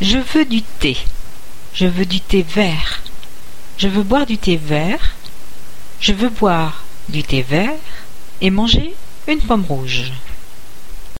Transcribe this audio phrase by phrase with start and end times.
[0.00, 0.96] Je veux du thé.
[1.72, 3.02] Je veux du thé vert.
[3.78, 5.14] Je veux boire du thé vert.
[6.00, 7.72] Je veux boire du thé vert
[8.42, 8.94] et manger
[9.26, 10.12] une pomme rouge.